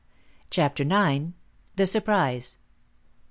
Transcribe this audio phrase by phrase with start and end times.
[0.49, 1.33] CHAPTER IX.
[1.75, 2.57] THE SURPRISE.